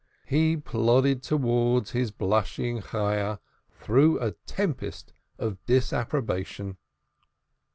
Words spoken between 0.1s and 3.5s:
He plodded towards his blushing Chayah